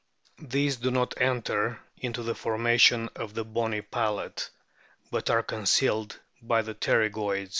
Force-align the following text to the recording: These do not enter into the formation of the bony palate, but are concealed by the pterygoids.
These 0.41 0.77
do 0.77 0.89
not 0.89 1.21
enter 1.21 1.79
into 1.95 2.23
the 2.23 2.33
formation 2.33 3.07
of 3.15 3.35
the 3.35 3.45
bony 3.45 3.83
palate, 3.83 4.49
but 5.11 5.29
are 5.29 5.43
concealed 5.43 6.19
by 6.41 6.63
the 6.63 6.73
pterygoids. 6.73 7.49